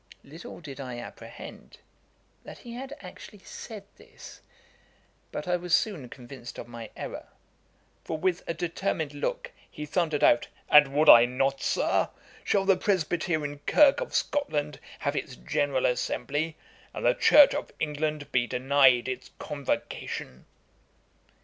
Little 0.23 0.61
did 0.61 0.79
I 0.79 0.97
apprehend 0.97 1.77
that 2.43 2.57
he 2.57 2.73
had 2.73 2.95
actually 3.01 3.37
said 3.45 3.83
this: 3.97 4.41
but 5.31 5.47
I 5.47 5.55
was 5.57 5.75
soon 5.75 6.09
convinced 6.09 6.57
of 6.57 6.67
my 6.67 6.89
errour; 6.97 7.27
for, 8.03 8.17
with 8.17 8.43
a 8.49 8.53
determined 8.55 9.13
look, 9.13 9.51
he 9.69 9.85
thundered 9.85 10.23
out 10.23 10.47
'And 10.71 10.91
would 10.95 11.07
I 11.07 11.25
not, 11.25 11.61
Sir? 11.61 12.09
Shall 12.43 12.65
the 12.65 12.77
Presbyterian 12.77 13.59
Kirk 13.67 14.01
of 14.01 14.15
Scotland 14.15 14.79
have 14.97 15.15
its 15.15 15.35
General 15.35 15.85
Assembly, 15.85 16.55
and 16.95 17.05
the 17.05 17.13
Church 17.13 17.53
of 17.53 17.71
England 17.79 18.31
be 18.31 18.47
denied 18.47 19.07
its 19.07 19.29
Convocation?' 19.37 20.45